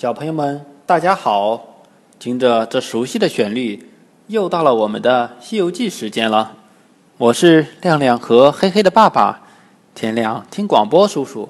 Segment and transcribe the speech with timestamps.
[0.00, 1.62] 小朋友们，大家好！
[2.18, 3.90] 听着这熟悉的旋律，
[4.28, 6.56] 又到了我们的《西游记》时间了。
[7.18, 9.42] 我是亮亮和黑黑的爸爸，
[9.94, 11.46] 天亮听广播叔叔。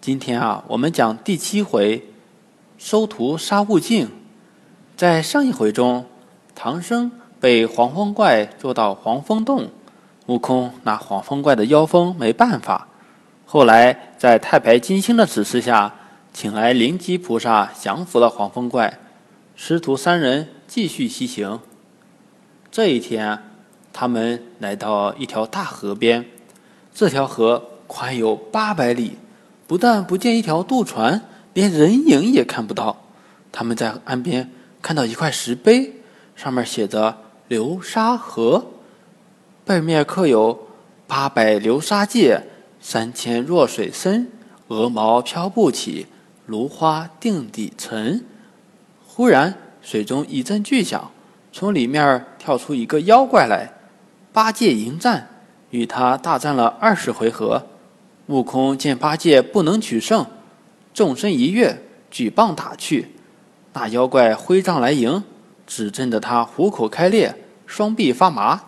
[0.00, 2.06] 今天啊，我们讲第七回
[2.78, 4.08] 收徒杀悟净。
[4.96, 6.06] 在上一回中，
[6.54, 7.10] 唐僧
[7.40, 9.68] 被黄风怪捉到黄风洞，
[10.26, 12.86] 悟空拿黄风怪的妖风没办法。
[13.44, 15.92] 后来在太白金星的指示下。
[16.36, 18.98] 请来灵吉菩萨降服了黄风怪，
[19.54, 21.60] 师徒三人继续西行。
[22.70, 23.42] 这一天，
[23.90, 26.26] 他们来到一条大河边，
[26.92, 29.16] 这条河宽有八百里，
[29.66, 31.22] 不但不见一条渡船，
[31.54, 33.04] 连人影也看不到。
[33.50, 35.90] 他们在岸边看到一块石碑，
[36.34, 37.16] 上面写着
[37.48, 38.66] “流沙河”，
[39.64, 40.68] 背面刻有
[41.08, 42.42] “八百流沙界，
[42.78, 44.30] 三千弱水深，
[44.68, 46.08] 鹅毛飘不起”。
[46.46, 48.24] 芦花定底沉。
[49.06, 51.10] 忽然，水中一阵巨响，
[51.52, 53.72] 从里面跳出一个妖怪来，
[54.32, 55.28] 八戒迎战，
[55.70, 57.66] 与他大战了二十回合。
[58.26, 60.26] 悟空见八戒不能取胜，
[60.92, 63.12] 纵身一跃，举棒打去。
[63.72, 65.22] 那妖怪挥杖来迎，
[65.66, 67.34] 只震得他虎口开裂，
[67.66, 68.60] 双臂发麻。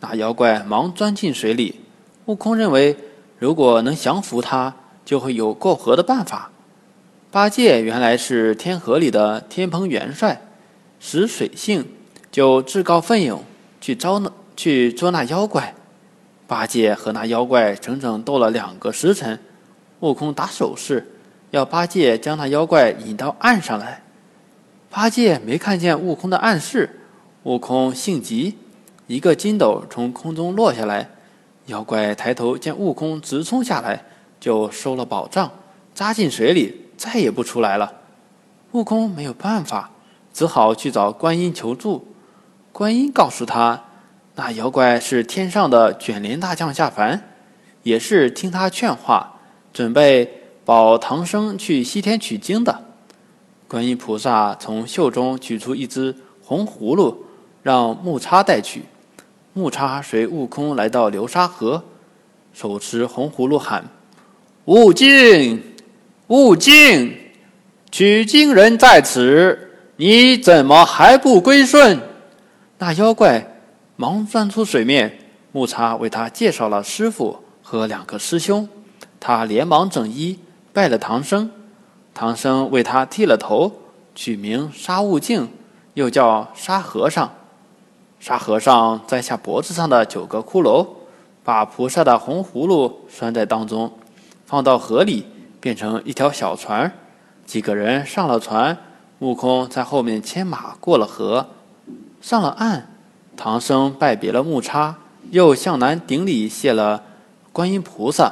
[0.00, 1.80] 那妖怪忙钻进水里。
[2.26, 2.96] 悟空认为，
[3.38, 6.50] 如果能降服他，就会有过河的办法。
[7.34, 10.40] 八戒原来是天河里的天蓬元帅，
[11.00, 11.84] 识水性，
[12.30, 13.42] 就自告奋勇
[13.80, 15.74] 去招那去捉那妖怪。
[16.46, 19.36] 八戒和那妖怪整整斗了两个时辰，
[19.98, 21.04] 悟空打手势，
[21.50, 24.04] 要八戒将那妖怪引到岸上来。
[24.88, 27.00] 八戒没看见悟空的暗示，
[27.42, 28.56] 悟空性急，
[29.08, 31.10] 一个筋斗从空中落下来，
[31.66, 34.04] 妖怪抬头见悟空直冲下来，
[34.38, 35.50] 就收了宝杖，
[35.92, 36.82] 扎进水里。
[37.04, 37.92] 再也不出来了，
[38.72, 39.90] 悟空没有办法，
[40.32, 42.08] 只好去找观音求助。
[42.72, 43.84] 观音告诉他，
[44.36, 47.22] 那妖怪是天上的卷帘大将下凡，
[47.82, 49.38] 也是听他劝话，
[49.70, 52.82] 准备保唐僧去西天取经的。
[53.68, 57.26] 观音菩萨从袖中取出一只红葫芦，
[57.62, 58.84] 让木叉带去。
[59.52, 61.84] 木叉随悟空来到流沙河，
[62.54, 63.84] 手持红葫芦喊
[64.64, 65.62] ：“悟净！”
[66.34, 67.16] 悟净，
[67.92, 69.56] 取经人在此，
[69.94, 72.00] 你怎么还不归顺？
[72.76, 73.60] 那妖怪
[73.94, 75.16] 忙钻出水面，
[75.52, 78.68] 木叉为他介绍了师傅和两个师兄，
[79.20, 80.36] 他连忙整衣
[80.72, 81.48] 拜了唐僧。
[82.12, 83.70] 唐僧为他剃了头，
[84.16, 85.48] 取名沙悟净，
[85.94, 87.32] 又叫沙和尚。
[88.18, 90.84] 沙和尚摘下脖子上的九个骷髅，
[91.44, 93.92] 把菩萨的红葫芦拴在当中，
[94.44, 95.24] 放到河里。
[95.64, 96.92] 变成一条小船，
[97.46, 98.76] 几个人上了船，
[99.20, 101.48] 悟空在后面牵马过了河，
[102.20, 102.90] 上了岸。
[103.34, 104.98] 唐僧拜别了木叉，
[105.30, 107.02] 又向南顶礼谢了
[107.50, 108.30] 观音菩萨，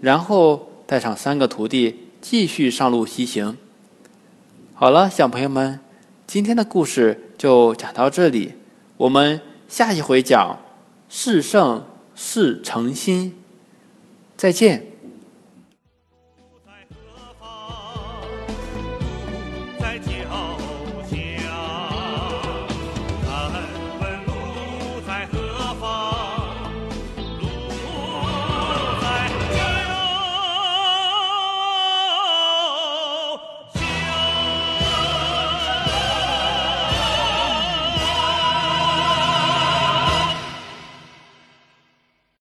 [0.00, 3.58] 然后带上三个徒弟继续上路西行。
[4.72, 5.80] 好了，小朋友们，
[6.28, 8.54] 今天的故事就讲到这里，
[8.96, 10.56] 我们下一回讲
[11.10, 11.84] “是圣
[12.14, 13.34] 是诚心”，
[14.38, 14.86] 再见。